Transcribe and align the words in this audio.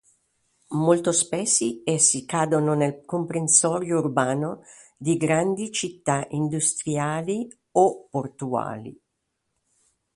Molto 0.69 1.11
spesso 1.11 1.63
essi 1.85 2.25
cadono 2.25 2.73
nel 2.73 3.05
comprensorio 3.05 3.99
urbano 3.99 4.63
di 4.97 5.15
grandi 5.15 5.71
città 5.71 6.25
industriali 6.31 7.47
o 7.73 8.07
portuali. 8.09 8.99